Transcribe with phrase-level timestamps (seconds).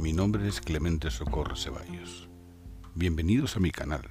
[0.00, 2.30] mi nombre es Clemente Socorro Ceballos.
[2.94, 4.08] Bienvenidos a mi canal.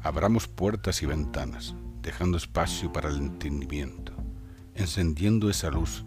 [0.00, 4.14] Abramos puertas y ventanas, dejando espacio para el entendimiento,
[4.74, 6.06] encendiendo esa luz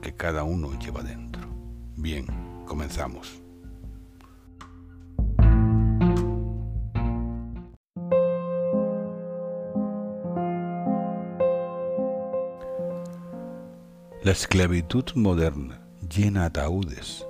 [0.00, 1.42] que cada uno lleva dentro.
[1.96, 2.26] Bien,
[2.64, 3.42] comenzamos.
[14.22, 17.26] La esclavitud moderna llena ataúdes.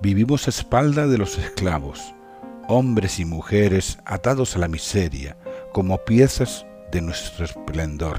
[0.00, 2.14] Vivimos a espalda de los esclavos,
[2.68, 5.38] hombres y mujeres atados a la miseria
[5.72, 8.18] como piezas de nuestro esplendor.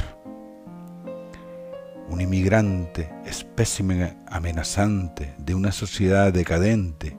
[2.09, 7.15] Un inmigrante, espécimen amenazante de una sociedad decadente,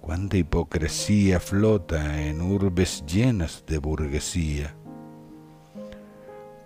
[0.00, 4.74] cuánta hipocresía flota en urbes llenas de burguesía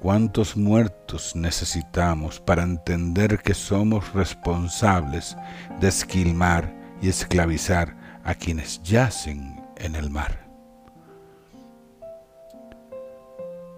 [0.07, 5.37] ¿Cuántos muertos necesitamos para entender que somos responsables
[5.81, 10.47] de esquilmar y esclavizar a quienes yacen en el mar?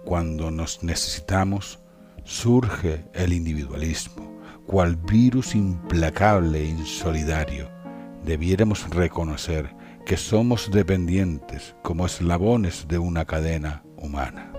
[0.05, 1.79] Cuando nos necesitamos,
[2.23, 7.69] surge el individualismo, cual virus implacable e insolidario.
[8.23, 9.75] Debiéramos reconocer
[10.05, 14.58] que somos dependientes como eslabones de una cadena humana.